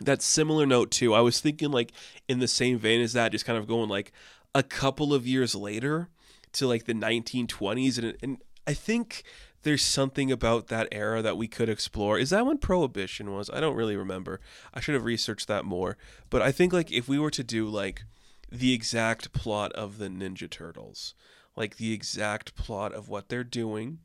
[0.00, 1.92] That similar note too, I was thinking like
[2.28, 4.12] in the same vein as that, just kind of going like
[4.54, 6.08] a couple of years later
[6.52, 9.24] to like the 1920s and, and I think
[9.62, 12.18] there's something about that era that we could explore.
[12.18, 13.50] Is that when prohibition was?
[13.50, 14.40] I don't really remember.
[14.72, 15.96] I should have researched that more.
[16.30, 18.04] But I think like if we were to do like
[18.50, 21.14] the exact plot of the Ninja Turtles,
[21.56, 23.98] like the exact plot of what they're doing,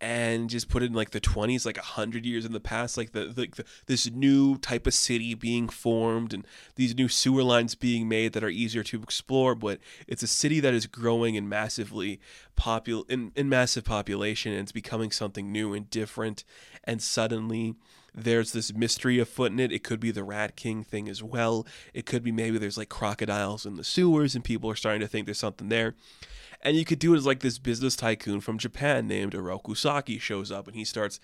[0.00, 3.12] and just put it in like the 20s like 100 years in the past like
[3.12, 7.74] the, like the, this new type of city being formed and these new sewer lines
[7.74, 11.48] being made that are easier to explore but it's a city that is growing and
[11.48, 12.20] massively
[12.58, 16.44] popul in, in massive population and it's becoming something new and different
[16.84, 17.74] and suddenly
[18.16, 19.70] there's this mystery afoot in it.
[19.70, 21.66] It could be the Rat King thing as well.
[21.92, 25.06] It could be maybe there's like crocodiles in the sewers and people are starting to
[25.06, 25.94] think there's something there.
[26.66, 30.18] And you could do it as like this business tycoon from Japan named Oroku Saki
[30.18, 31.20] shows up and he starts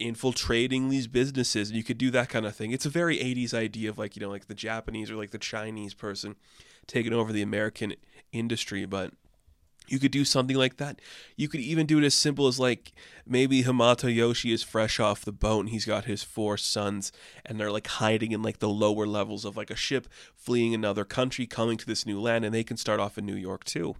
[0.00, 2.72] infiltrating these businesses and you could do that kind of thing.
[2.72, 5.38] It's a very 80s idea of like, you know, like the Japanese or like the
[5.38, 6.34] Chinese person
[6.88, 7.94] taking over the American
[8.32, 9.12] industry, but
[9.86, 11.00] you could do something like that.
[11.36, 12.90] You could even do it as simple as like
[13.24, 17.12] maybe Hamato Yoshi is fresh off the boat and he's got his four sons
[17.46, 21.04] and they're like hiding in like the lower levels of like a ship fleeing another
[21.04, 23.94] country coming to this new land and they can start off in New York too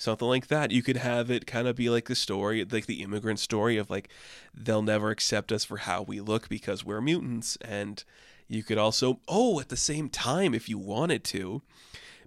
[0.00, 0.70] something like that.
[0.70, 3.90] You could have it kind of be like the story, like the immigrant story of
[3.90, 4.08] like
[4.54, 7.58] they'll never accept us for how we look because we're mutants.
[7.60, 8.02] And
[8.48, 11.62] you could also, oh, at the same time, if you wanted to,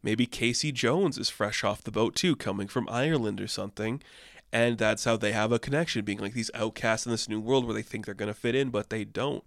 [0.04, 4.02] maybe Casey Jones is fresh off the boat too, coming from Ireland or something.
[4.52, 7.66] And that's how they have a connection, being like these outcasts in this new world
[7.66, 9.44] where they think they're going to fit in, but they don't.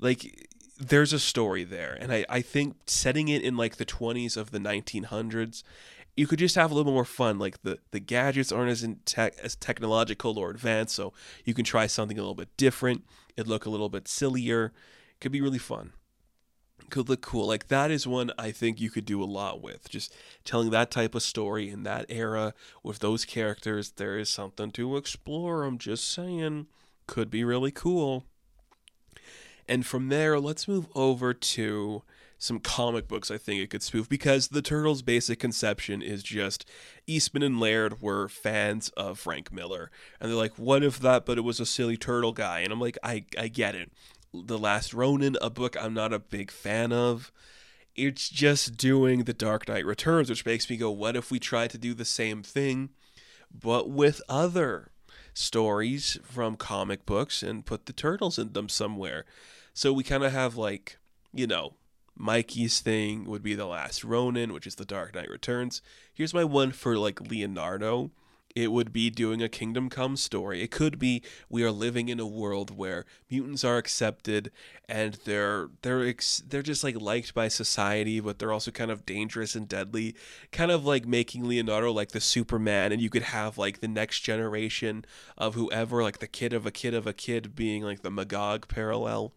[0.00, 0.48] Like,
[0.80, 1.96] there's a story there.
[2.00, 5.62] And I, I think setting it in like the 20s of the 1900s,
[6.16, 7.38] you could just have a little more fun.
[7.38, 11.12] Like the, the gadgets aren't as, te- as technological or advanced, so
[11.44, 13.04] you can try something a little bit different.
[13.36, 14.72] It look a little bit sillier.
[15.20, 15.92] Could be really fun
[16.90, 17.46] could look cool.
[17.46, 19.88] Like that is one I think you could do a lot with.
[19.88, 24.70] Just telling that type of story in that era with those characters, there is something
[24.72, 25.62] to explore.
[25.62, 26.66] I'm just saying,
[27.06, 28.24] could be really cool.
[29.68, 32.02] And from there, let's move over to
[32.40, 36.66] some comic books I think it could spoof because the Turtles' basic conception is just
[37.06, 39.90] Eastman and Laird were fans of Frank Miller.
[40.18, 42.60] And they're like, what if that, but it was a silly turtle guy?
[42.60, 43.92] And I'm like, I, I get it.
[44.32, 47.30] The Last Ronin, a book I'm not a big fan of.
[47.94, 51.68] It's just doing The Dark Knight Returns, which makes me go, what if we try
[51.68, 52.88] to do the same thing,
[53.52, 54.92] but with other
[55.34, 59.26] stories from comic books and put the turtles in them somewhere?
[59.74, 60.96] So we kind of have like,
[61.34, 61.74] you know,
[62.20, 65.80] Mikey's thing would be The Last Ronin, which is The Dark Knight Returns.
[66.12, 68.10] Here's my one for like Leonardo
[68.54, 70.62] it would be doing a Kingdom Come story.
[70.62, 74.50] It could be we are living in a world where mutants are accepted
[74.88, 79.06] and they're they're ex- they're just like liked by society, but they're also kind of
[79.06, 80.14] dangerous and deadly.
[80.52, 84.20] Kind of like making Leonardo like the Superman, and you could have like the next
[84.20, 85.04] generation
[85.38, 88.68] of whoever, like the kid of a kid of a kid, being like the Magog
[88.68, 89.32] parallel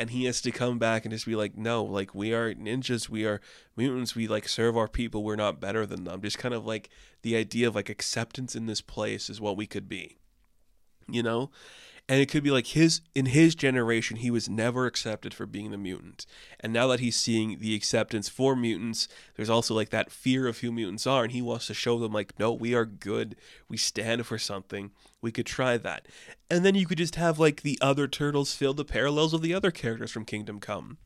[0.00, 3.08] and he has to come back and just be like no like we are ninjas.
[3.08, 3.40] We are
[3.76, 4.14] mutants.
[4.14, 5.22] We like serve our people.
[5.22, 6.22] We're not better than them.
[6.22, 6.88] Just kind of like
[7.22, 10.16] the idea of like acceptance in this place is what we could be
[11.12, 11.50] you know?
[12.08, 15.70] And it could be like his in his generation he was never accepted for being
[15.70, 16.26] the mutant.
[16.58, 20.58] And now that he's seeing the acceptance for mutants there's also like that fear of
[20.58, 21.22] who mutants are.
[21.22, 23.36] And he wants to show them like no we are good.
[23.68, 24.90] We stand for something
[25.22, 26.06] we could try that
[26.50, 29.54] and then you could just have like the other turtles fill the parallels of the
[29.54, 30.98] other characters from kingdom come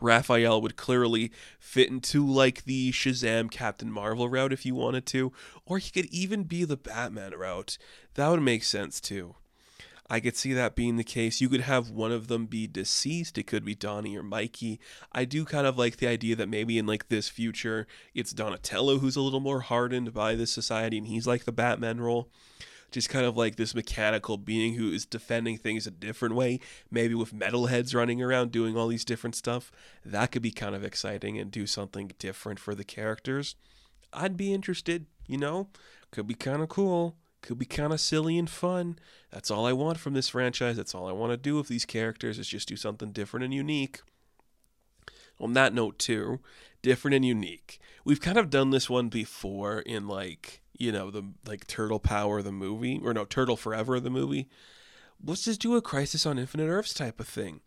[0.00, 5.32] Raphael would clearly fit into like the Shazam Captain Marvel route if you wanted to,
[5.66, 7.78] or he could even be the Batman route.
[8.14, 9.34] That would make sense too.
[10.10, 11.40] I could see that being the case.
[11.40, 13.36] You could have one of them be deceased.
[13.36, 14.80] It could be Donnie or Mikey.
[15.12, 18.98] I do kind of like the idea that maybe in like this future, it's Donatello
[18.98, 22.30] who's a little more hardened by this society and he's like the Batman role.
[22.90, 27.14] Just kind of like this mechanical being who is defending things a different way, maybe
[27.14, 29.70] with metalheads running around doing all these different stuff.
[30.04, 33.56] That could be kind of exciting and do something different for the characters.
[34.12, 35.68] I'd be interested, you know?
[36.10, 38.98] Could be kind of cool could be kind of silly and fun.
[39.30, 40.76] That's all I want from this franchise.
[40.76, 43.54] That's all I want to do with these characters is just do something different and
[43.54, 44.00] unique.
[45.40, 46.40] On that note, too,
[46.82, 47.80] different and unique.
[48.04, 52.40] We've kind of done this one before in like, you know, the like Turtle Power
[52.40, 54.48] the movie, or no, Turtle Forever the movie.
[55.24, 57.60] Let's just do a Crisis on Infinite Earths type of thing.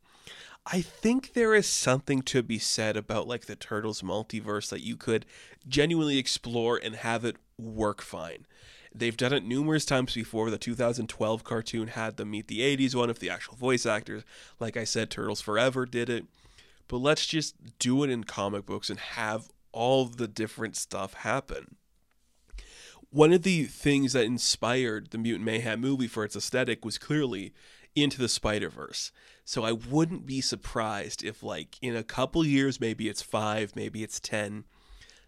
[0.65, 4.95] I think there is something to be said about like the Turtles multiverse that you
[4.95, 5.25] could
[5.67, 8.45] genuinely explore and have it work fine.
[8.93, 10.49] They've done it numerous times before.
[10.49, 14.23] The 2012 cartoon had the meet the 80s one of the actual voice actors.
[14.59, 16.25] Like I said, Turtles Forever did it.
[16.87, 21.77] But let's just do it in comic books and have all the different stuff happen.
[23.13, 27.53] One of the things that inspired the Mutant Mayhem movie for its aesthetic was clearly
[27.93, 29.11] into the Spider Verse.
[29.43, 34.01] So I wouldn't be surprised if, like, in a couple years, maybe it's five, maybe
[34.01, 34.63] it's 10,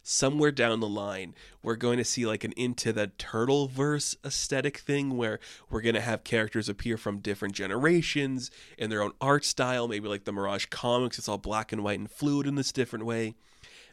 [0.01, 4.77] somewhere down the line we're going to see like an into the turtle verse aesthetic
[4.77, 9.45] thing where we're going to have characters appear from different generations in their own art
[9.45, 12.73] style maybe like the mirage comics it's all black and white and fluid in this
[12.73, 13.33] different way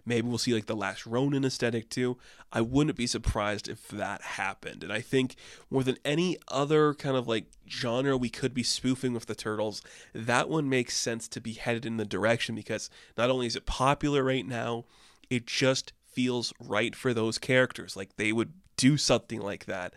[0.04, 2.16] maybe we'll see like the last ronin aesthetic too
[2.52, 5.36] i wouldn't be surprised if that happened and i think
[5.70, 9.82] more than any other kind of like genre we could be spoofing with the turtles
[10.14, 13.66] that one makes sense to be headed in the direction because not only is it
[13.66, 14.84] popular right now
[15.30, 17.96] it just feels right for those characters.
[17.96, 19.94] Like they would do something like that.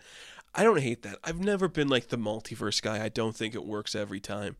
[0.54, 1.18] I don't hate that.
[1.24, 3.04] I've never been like the multiverse guy.
[3.04, 4.56] I don't think it works every time.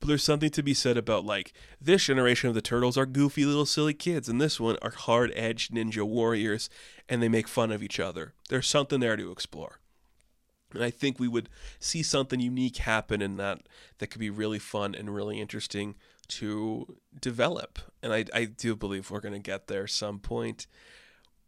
[0.00, 3.44] But there's something to be said about like this generation of the turtles are goofy
[3.44, 6.70] little silly kids, and this one are hard edged ninja warriors,
[7.08, 8.32] and they make fun of each other.
[8.48, 9.80] There's something there to explore.
[10.72, 13.62] And I think we would see something unique happen in that
[13.98, 15.96] that could be really fun and really interesting
[16.28, 17.78] to develop.
[18.02, 20.66] And I, I do believe we're going to get there some point.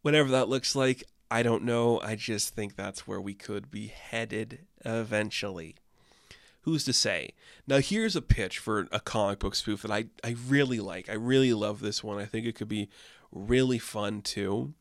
[0.02, 2.00] Whatever that looks like, I don't know.
[2.00, 5.76] I just think that's where we could be headed eventually.
[6.62, 7.30] Who's to say?
[7.66, 11.08] Now, here's a pitch for a comic book spoof that I, I really like.
[11.08, 12.18] I really love this one.
[12.18, 12.88] I think it could be
[13.32, 14.74] really fun too.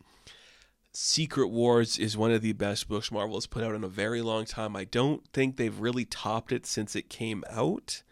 [0.94, 4.22] Secret Wars is one of the best books Marvel has put out in a very
[4.22, 4.76] long time.
[4.76, 8.04] I don't think they've really topped it since it came out.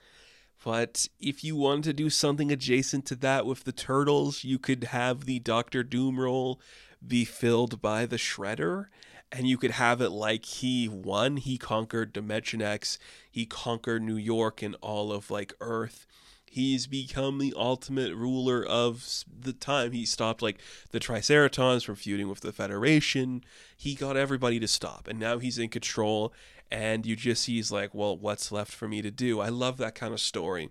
[0.63, 4.85] But if you wanted to do something adjacent to that with the Turtles, you could
[4.85, 6.59] have the Doctor Doom role
[7.05, 8.87] be filled by the Shredder.
[9.31, 12.97] And you could have it like he won, he conquered Dimension X,
[13.29, 16.07] he conquered New York and all of like Earth
[16.49, 19.91] he's become the ultimate ruler of the time.
[19.91, 20.59] He stopped like
[20.91, 23.43] the Triceratons from feuding with the Federation.
[23.77, 26.33] He got everybody to stop, and now he's in control.
[26.71, 29.39] And you just see he's like, well, what's left for me to do?
[29.39, 30.69] I love that kind of story.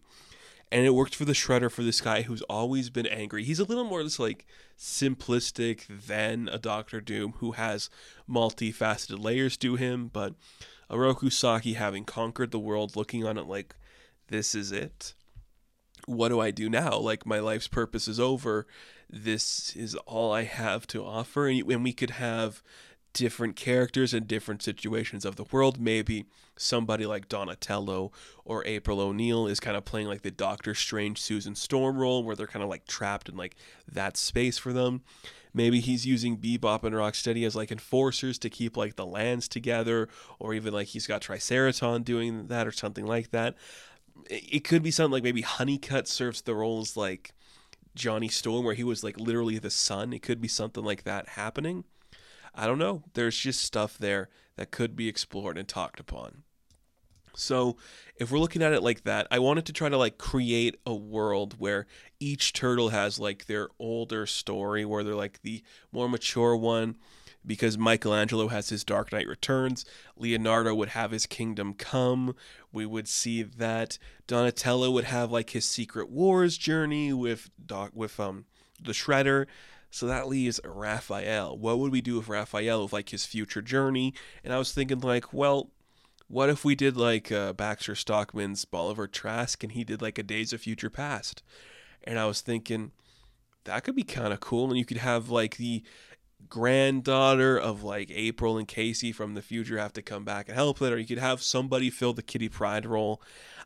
[0.70, 3.42] And it worked for the Shredder for this guy who's always been angry.
[3.44, 4.46] He's a little more just like
[4.78, 7.88] simplistic than a Doctor Doom who has
[8.28, 10.08] multifaceted layers to him.
[10.12, 10.34] But
[10.90, 13.74] Oroku Saki having conquered the world, looking on it like,
[14.28, 15.14] this is it
[16.08, 16.96] what do I do now?
[16.96, 18.66] Like my life's purpose is over.
[19.10, 22.62] This is all I have to offer, and we could have
[23.12, 25.80] different characters in different situations of the world.
[25.80, 28.12] Maybe somebody like Donatello
[28.44, 32.36] or April O'Neil is kind of playing like the Doctor Strange Susan Storm role, where
[32.36, 33.56] they're kind of like trapped in like
[33.90, 35.02] that space for them.
[35.54, 40.08] Maybe he's using Bebop and Rocksteady as like enforcers to keep like the lands together,
[40.38, 43.56] or even like he's got Triceraton doing that or something like that
[44.28, 47.32] it could be something like maybe Honeycutt serves the roles like
[47.94, 50.12] Johnny Storm, where he was like literally the sun.
[50.12, 51.84] It could be something like that happening.
[52.58, 53.04] I don't know.
[53.14, 56.42] There's just stuff there that could be explored and talked upon.
[57.36, 57.76] So,
[58.16, 60.92] if we're looking at it like that, I wanted to try to like create a
[60.92, 61.86] world where
[62.18, 66.96] each turtle has like their older story, where they're like the more mature one,
[67.46, 69.84] because Michelangelo has his Dark Knight Returns,
[70.16, 72.34] Leonardo would have his Kingdom Come.
[72.72, 78.18] We would see that Donatello would have like his Secret Wars journey with Doc with
[78.18, 78.46] um
[78.82, 79.46] the Shredder.
[79.90, 81.56] So that leaves Raphael.
[81.56, 84.14] What would we do with Raphael with like his future journey?
[84.44, 85.70] And I was thinking like, well,
[86.28, 90.22] what if we did like uh, Baxter Stockman's Bolivar Trask and he did like a
[90.22, 91.42] Days of Future Past?
[92.04, 92.92] And I was thinking
[93.64, 95.82] that could be kind of cool and you could have like the
[96.48, 100.80] granddaughter of like April and Casey from the future have to come back and help
[100.82, 103.20] it, or you could have somebody fill the Kitty Pryde role.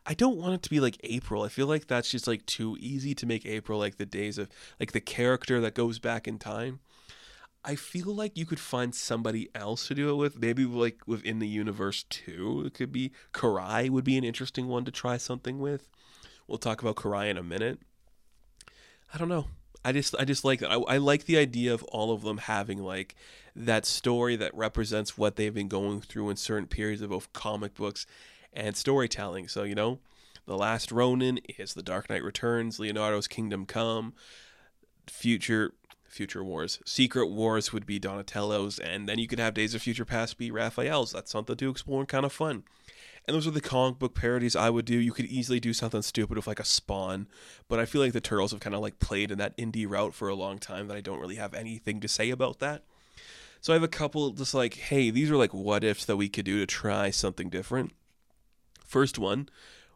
[0.05, 1.43] I don't want it to be like April.
[1.43, 4.49] I feel like that's just like too easy to make April like the days of
[4.79, 6.79] like the character that goes back in time.
[7.65, 10.37] I feel like you could find somebody else to do it with.
[10.37, 12.63] Maybe like within the universe too.
[12.65, 15.89] It could be Karai would be an interesting one to try something with.
[16.47, 17.79] We'll talk about Karai in a minute.
[19.13, 19.47] I don't know.
[19.85, 20.71] I just I just like that.
[20.71, 23.15] I, I like the idea of all of them having like
[23.55, 27.75] that story that represents what they've been going through in certain periods of both comic
[27.75, 28.05] books
[28.55, 29.47] and storytelling.
[29.47, 29.99] So you know,
[30.45, 34.13] the Last Ronin is the Dark Knight Returns, Leonardo's Kingdom Come,
[35.07, 35.73] future
[36.13, 40.05] Future Wars, Secret Wars would be Donatello's, and then you could have Days of Future
[40.05, 41.11] Past be Raphael's.
[41.11, 42.63] That's something to explore and kind of fun.
[43.25, 44.97] And those are the comic book parodies I would do.
[44.97, 47.27] You could easily do something stupid with like a Spawn,
[47.67, 50.13] but I feel like the Turtles have kind of like played in that indie route
[50.13, 52.83] for a long time that I don't really have anything to say about that.
[53.61, 56.27] So I have a couple just like, hey, these are like what ifs that we
[56.27, 57.93] could do to try something different.
[58.93, 59.49] First one,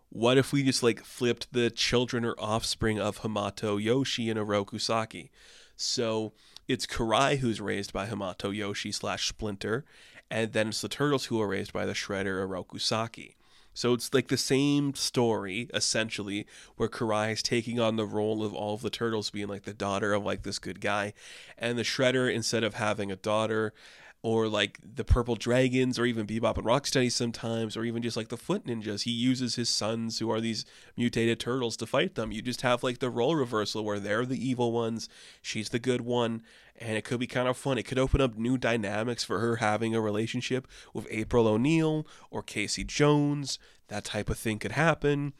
[0.10, 4.82] what if we just like flipped the children or offspring of Hamato Yoshi and Oroku
[4.82, 5.30] Saki?
[5.76, 6.34] So
[6.68, 9.86] it's Karai who's raised by Hamato Yoshi slash Splinter,
[10.32, 13.36] and then it's the turtles who are raised by the Shredder Oroku Saki.
[13.72, 18.52] So it's like the same story essentially, where Karai is taking on the role of
[18.52, 21.14] all of the turtles being like the daughter of like this good guy,
[21.56, 23.76] and the Shredder instead of having a daughter
[24.24, 28.30] or like the Purple Dragons, or even Bebop and Rocksteady sometimes, or even just like
[28.30, 29.04] the Foot Ninjas.
[29.04, 32.32] He uses his sons, who are these mutated turtles, to fight them.
[32.32, 35.08] You just have like the role reversal where they're the evil ones,
[35.42, 36.42] she's the good one,
[36.76, 37.78] and it could be kind of fun.
[37.78, 42.44] It could open up new dynamics for her having a relationship with April O'Neil or
[42.44, 43.60] Casey Jones.
[43.88, 45.34] That type of thing could happen.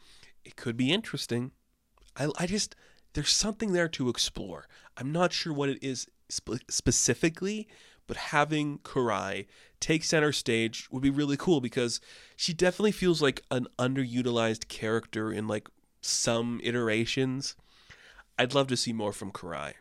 [0.44, 1.52] It could be interesting.
[2.16, 2.74] I, I just,
[3.12, 4.66] there's something there to explore.
[4.96, 7.68] I'm not sure what it is spe- specifically,
[8.08, 9.46] but having Karai
[9.78, 12.00] take center stage would be really cool because
[12.34, 15.68] she definitely feels like an underutilized character in like
[16.00, 17.54] some iterations.
[18.36, 19.74] I'd love to see more from Karai.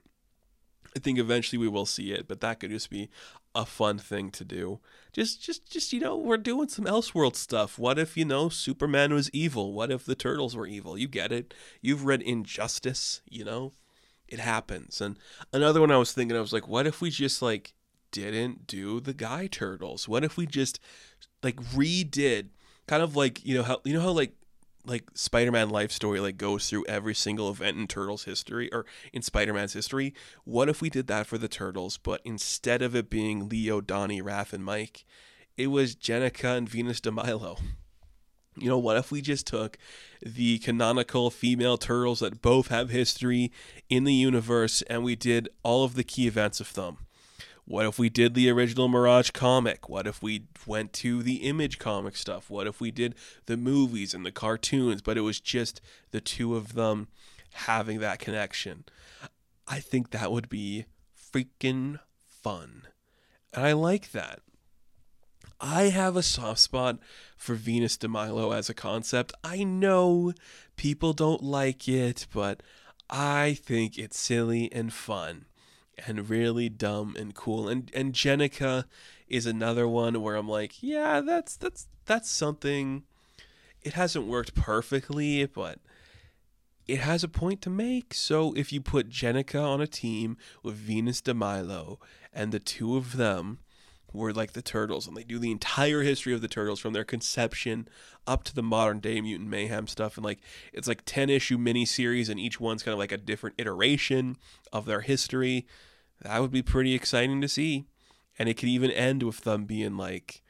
[0.96, 3.10] I think eventually we will see it, but that could just be
[3.56, 4.80] a fun thing to do.
[5.14, 7.80] Just just just you know, we're doing some Elseworld stuff.
[7.80, 9.74] What if, you know, Superman was evil?
[9.74, 10.98] What if the turtles were evil?
[10.98, 11.54] You get it.
[11.82, 13.74] You've read Injustice, you know?
[14.28, 15.00] It happens.
[15.00, 15.18] And
[15.54, 17.74] another one I was thinking I was like, what if we just like
[18.26, 20.08] didn't do the guy turtles?
[20.08, 20.80] What if we just
[21.44, 22.50] like redid
[22.88, 24.34] kind of like, you know how you know how like
[24.86, 29.22] like Spider-Man life story like goes through every single event in Turtles history or in
[29.22, 30.14] Spider-Man's history.
[30.46, 34.22] What if we did that for the Turtles, but instead of it being Leo, Donnie,
[34.22, 35.04] Raph, and Mike,
[35.58, 37.58] it was Jennika and Venus de Milo.
[38.60, 39.78] You know, what if we just took
[40.20, 43.52] the canonical female turtles that both have history
[43.88, 47.07] in the universe and we did all of the key events of them?
[47.68, 49.90] What if we did the original Mirage comic?
[49.90, 52.50] What if we went to the Image comic stuff?
[52.50, 53.14] What if we did
[53.46, 57.10] the movies and the cartoons, but it was just the two of them
[57.52, 58.86] having that connection?
[59.68, 62.84] I think that would be freaking fun.
[63.54, 64.40] And I like that.
[65.60, 67.00] I have a soft spot
[67.36, 69.34] for Venus de Milo as a concept.
[69.44, 70.32] I know
[70.78, 72.64] people don't like it, but
[73.10, 75.48] I think it's silly and fun
[76.06, 77.68] and really dumb and cool.
[77.68, 78.86] And and Jennika
[79.28, 83.04] is another one where I'm like, yeah, that's that's that's something
[83.84, 85.80] it hasn't worked perfectly, but
[86.88, 88.14] it has a point to make.
[88.14, 92.00] So if you put Jennika on a team with Venus de Milo
[92.34, 93.60] and the two of them
[94.18, 97.04] were like the turtles and they do the entire history of the turtles from their
[97.04, 97.88] conception
[98.26, 100.40] up to the modern day mutant mayhem stuff and like
[100.74, 104.38] it's like 10 issue miniseries and each one's kind of like a different iteration
[104.74, 105.66] of their history.
[106.22, 107.86] That would be pretty exciting to see.
[108.40, 110.42] And it could even end with them being like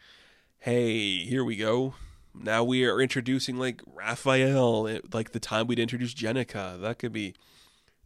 [0.60, 1.94] hey here we go.
[2.34, 6.80] Now we are introducing like raphael eh, like the time we'd introduce jennika.
[6.82, 7.36] That could be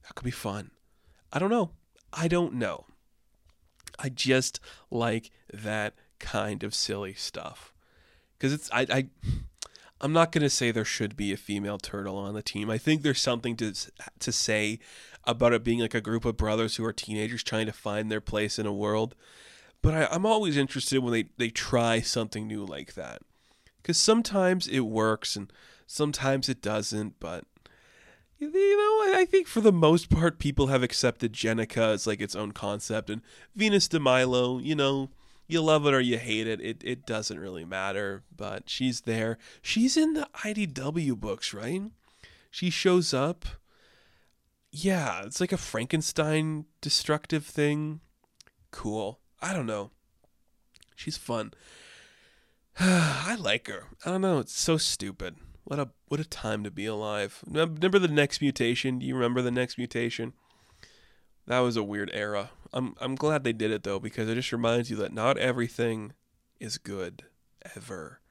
[0.03, 0.71] that could be fun.
[1.31, 1.71] I don't know.
[2.11, 2.85] I don't know
[4.03, 7.73] I just like that kind of silly stuff
[8.37, 9.07] because it's I, I
[9.99, 12.69] I'm not gonna say there should be a female turtle on the team.
[12.69, 13.73] I think there's something to
[14.19, 14.79] to say
[15.25, 18.21] about it being like a group of brothers who are teenagers trying to find their
[18.21, 19.15] place in a world.
[19.81, 23.21] But I, I'm always interested when they they try something new like that
[23.81, 25.51] because sometimes it works and
[25.85, 27.19] sometimes it doesn't.
[27.19, 27.45] But
[28.41, 32.35] you know, I think for the most part, people have accepted Jennika as like its
[32.35, 33.21] own concept, and
[33.55, 35.09] Venus de Milo, you know,
[35.47, 36.59] you love it or you hate it.
[36.59, 39.37] It it doesn't really matter, but she's there.
[39.61, 41.83] She's in the IDW books, right?
[42.49, 43.45] She shows up.
[44.71, 47.99] Yeah, it's like a Frankenstein destructive thing.
[48.71, 49.19] Cool.
[49.41, 49.91] I don't know.
[50.95, 51.53] She's fun.
[52.79, 53.87] I like her.
[54.05, 54.39] I don't know.
[54.39, 55.35] It's so stupid.
[55.63, 57.43] What a what a time to be alive.
[57.47, 58.99] Remember the next mutation?
[58.99, 60.33] Do you remember the next mutation?
[61.47, 62.51] That was a weird era.
[62.73, 66.13] I'm I'm glad they did it though because it just reminds you that not everything
[66.59, 67.23] is good
[67.75, 68.21] ever.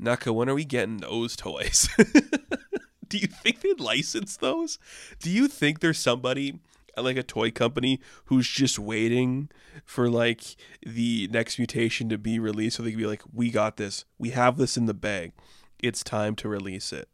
[0.00, 1.88] NECA, when are we getting those toys?
[3.08, 4.78] Do you think they'd license those?
[5.18, 6.60] Do you think there's somebody
[6.96, 9.48] like a toy company who's just waiting
[9.84, 13.76] for like the next mutation to be released so they can be like, we got
[13.76, 14.04] this.
[14.18, 15.32] We have this in the bag
[15.82, 17.08] it's time to release it.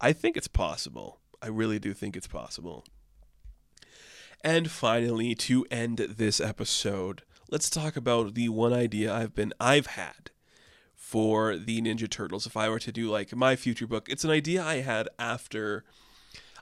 [0.00, 1.20] I think it's possible.
[1.40, 2.84] I really do think it's possible.
[4.44, 9.86] And finally, to end this episode, let's talk about the one idea I've been I've
[9.86, 10.30] had
[10.94, 12.46] for the Ninja Turtles.
[12.46, 15.84] If I were to do like my future book, it's an idea I had after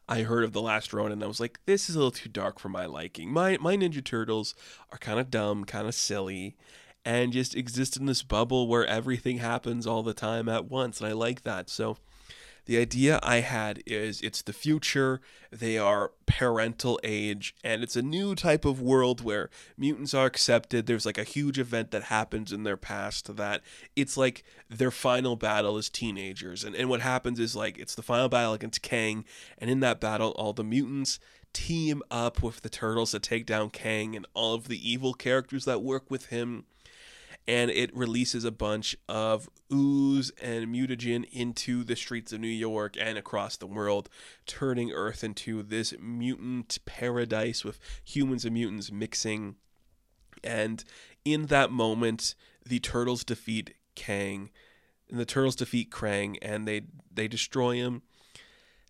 [0.09, 2.29] I heard of the last Ronin, and I was like, this is a little too
[2.29, 3.33] dark for my liking.
[3.33, 4.55] My my Ninja Turtles
[4.91, 6.57] are kind of dumb, kind of silly,
[7.05, 11.01] and just exist in this bubble where everything happens all the time at once.
[11.01, 11.71] And I like that.
[11.71, 11.97] So
[12.67, 15.21] the idea I had is it's the future,
[15.51, 20.87] they are parental age, and it's a new type of world where mutants are accepted.
[20.87, 23.63] There's like a huge event that happens in their past that
[23.97, 26.63] it's like their final battle as teenagers.
[26.63, 29.25] And, and what happens is like it's the final battle against Kang,
[29.59, 31.19] and in that battle, all the mutants
[31.53, 35.65] team up with the turtles to take down Kang and all of the evil characters
[35.65, 36.67] that work with him
[37.51, 42.95] and it releases a bunch of ooze and mutagen into the streets of New York
[42.97, 44.09] and across the world,
[44.47, 49.57] turning Earth into this mutant paradise with humans and mutants mixing.
[50.45, 50.85] And
[51.25, 54.51] in that moment, the turtles defeat Kang,
[55.11, 56.83] and the turtles defeat Krang, and they
[57.13, 58.03] they destroy him.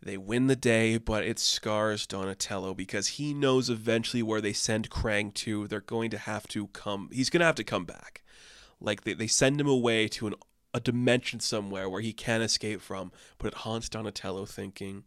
[0.03, 4.91] They win the day, but it scars Donatello because he knows eventually where they send
[4.91, 5.67] Krang to.
[5.67, 7.09] They're going to have to come.
[7.11, 8.23] He's going to have to come back.
[8.81, 10.35] Like they, they send him away to an,
[10.73, 15.05] a dimension somewhere where he can't escape from, but it haunts Donatello thinking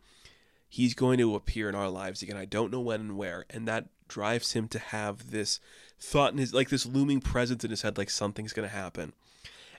[0.73, 2.35] he's going to appear in our lives again.
[2.37, 3.45] I don't know when and where.
[3.49, 5.59] And that drives him to have this
[5.99, 9.13] thought in his, like this looming presence in his head, like something's going to happen.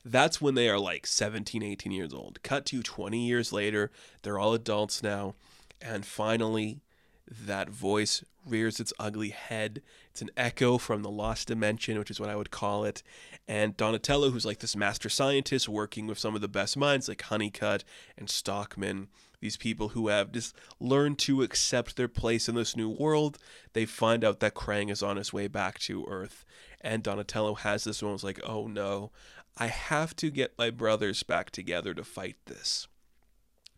[0.05, 2.42] That's when they are like 17, 18 years old.
[2.42, 3.90] Cut to 20 years later,
[4.22, 5.34] they're all adults now.
[5.80, 6.80] And finally,
[7.28, 9.82] that voice rears its ugly head.
[10.15, 13.03] It's an echo from the lost dimension, which is what I would call it.
[13.49, 17.21] And Donatello, who's like this master scientist working with some of the best minds like
[17.23, 17.83] Honeycutt
[18.17, 19.09] and Stockman,
[19.41, 23.39] these people who have just learned to accept their place in this new world.
[23.73, 26.45] They find out that Krang is on his way back to Earth.
[26.81, 29.11] And Donatello has this moment like, oh no,
[29.57, 32.87] I have to get my brothers back together to fight this.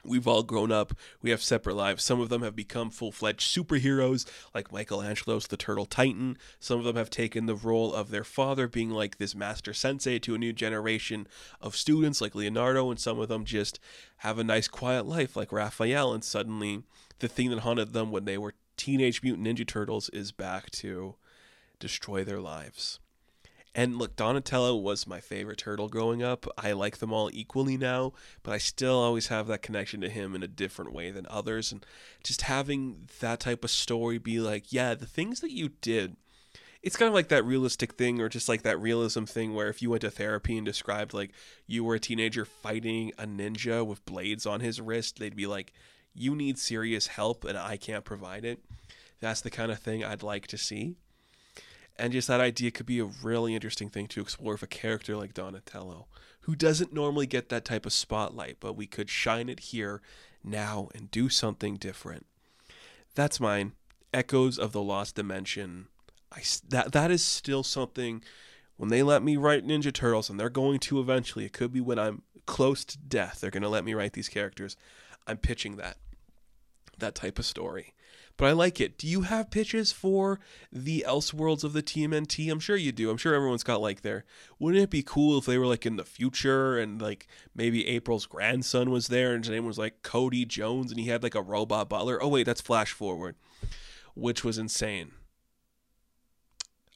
[0.08, 0.92] We've all grown up.
[1.22, 2.04] We have separate lives.
[2.04, 6.38] Some of them have become full fledged superheroes, like Michelangelo's the Turtle Titan.
[6.60, 10.18] Some of them have taken the role of their father, being like this master sensei
[10.20, 11.26] to a new generation
[11.60, 12.90] of students, like Leonardo.
[12.90, 13.78] And some of them just
[14.18, 16.12] have a nice, quiet life, like Raphael.
[16.12, 16.82] And suddenly,
[17.18, 21.16] the thing that haunted them when they were Teenage Mutant Ninja Turtles is back to
[21.78, 23.00] destroy their lives.
[23.76, 26.46] And look, Donatello was my favorite turtle growing up.
[26.56, 30.34] I like them all equally now, but I still always have that connection to him
[30.34, 31.72] in a different way than others.
[31.72, 31.84] And
[32.24, 36.16] just having that type of story be like, yeah, the things that you did,
[36.82, 39.82] it's kind of like that realistic thing or just like that realism thing where if
[39.82, 41.32] you went to therapy and described like
[41.66, 45.74] you were a teenager fighting a ninja with blades on his wrist, they'd be like,
[46.14, 48.58] you need serious help and I can't provide it.
[49.20, 50.96] That's the kind of thing I'd like to see
[51.98, 55.16] and just that idea could be a really interesting thing to explore with a character
[55.16, 56.06] like Donatello,
[56.42, 60.00] who doesn't normally get that type of spotlight, but we could shine it here
[60.44, 62.26] now and do something different.
[63.14, 63.72] That's mine.
[64.12, 65.88] Echoes of the Lost Dimension.
[66.32, 68.22] I, that that is still something
[68.76, 71.44] when they let me write Ninja Turtles, and they're going to eventually.
[71.44, 73.40] It could be when I'm close to death.
[73.40, 74.76] They're going to let me write these characters.
[75.26, 75.96] I'm pitching that
[76.98, 77.94] that type of story
[78.36, 78.98] but I like it.
[78.98, 82.50] Do you have pitches for the Elseworlds of the TMNT?
[82.50, 83.10] I'm sure you do.
[83.10, 84.24] I'm sure everyone's got like their.
[84.58, 88.26] Wouldn't it be cool if they were like in the future and like maybe April's
[88.26, 91.42] grandson was there and his name was like Cody Jones and he had like a
[91.42, 92.22] robot butler?
[92.22, 93.36] Oh wait, that's Fast Forward,
[94.14, 95.12] which was insane.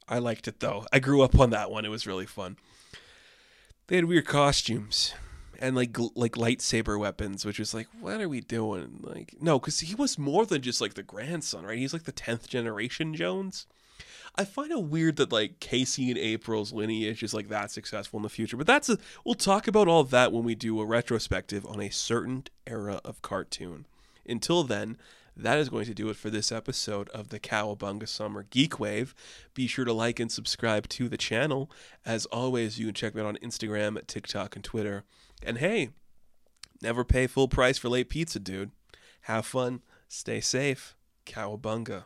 [0.07, 0.85] I liked it though.
[0.91, 1.85] I grew up on that one.
[1.85, 2.57] It was really fun.
[3.87, 5.13] They had weird costumes
[5.61, 8.99] and like like lightsaber weapons, which was like, what are we doing?
[9.01, 11.77] Like, no, because he was more than just like the grandson, right?
[11.77, 13.67] He's like the tenth generation Jones.
[14.35, 18.23] I find it weird that like Casey and April's lineage is like that successful in
[18.23, 21.65] the future, but that's a we'll talk about all that when we do a retrospective
[21.65, 23.85] on a certain era of cartoon.
[24.25, 24.97] Until then,
[25.35, 29.13] that is going to do it for this episode of the Cowabunga Summer GeekWave.
[29.53, 31.69] Be sure to like and subscribe to the channel.
[32.05, 35.03] As always, you can check me out on Instagram, TikTok, and Twitter
[35.45, 35.89] and hey,
[36.81, 38.71] never pay full price for late pizza, dude.
[39.21, 40.95] Have fun, stay safe.
[41.25, 42.05] Cowabunga.